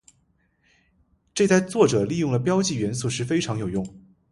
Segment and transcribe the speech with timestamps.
[1.31, 3.85] 这在作者利用了标记元素时非常有用。